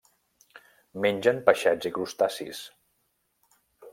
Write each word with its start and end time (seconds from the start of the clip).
Mengen 1.05 1.41
peixets 1.51 1.89
i 1.91 1.93
crustacis. 1.99 2.65